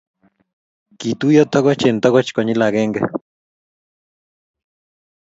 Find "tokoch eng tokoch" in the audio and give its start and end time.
1.53-2.29